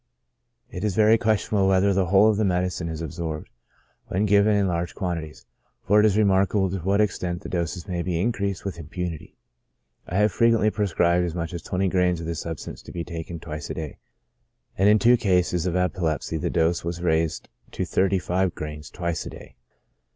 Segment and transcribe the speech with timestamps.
[0.71, 3.51] It is very questionable whether the whole of the medicine is absorbed
[4.07, 5.45] when given in large quantities,
[5.83, 9.35] for it is remarkable to what extent the doses may be increased with impunity;
[10.07, 13.03] I have frequently pre scribed as much as twenty grains of the substance to be
[13.03, 13.99] taken twice a day,
[14.75, 19.27] and in two cases of epilepsy the dose was raised to thirty five giains twice
[19.27, 19.55] a day.